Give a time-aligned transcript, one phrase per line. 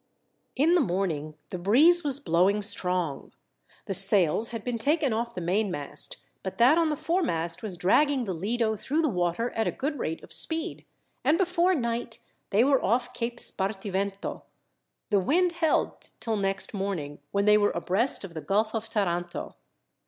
[0.55, 3.33] In the morning the breeze was blowing strong.
[3.85, 8.23] The sails had been taken off the mainmast, but that on the foremast was dragging
[8.23, 10.85] the Lido through the water at a good rate of speed,
[11.23, 12.17] and before night
[12.49, 14.41] they were off Cape Spartivento.
[15.11, 19.53] The wind held till next morning, when they were abreast of the Gulf of Taranto.